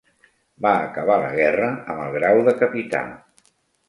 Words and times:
Va 0.65 0.69
acabar 0.85 1.17
la 1.23 1.29
guerra 1.35 1.67
amb 1.75 2.01
el 2.05 2.09
grau 2.15 2.41
de 2.47 2.55
capità. 2.63 3.03